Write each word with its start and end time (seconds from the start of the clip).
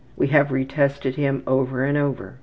We 0.17 0.29
have 0.29 0.47
retested 0.47 1.13
him 1.13 1.43
over 1.45 1.83
and 1.85 1.95
over. 1.95 2.39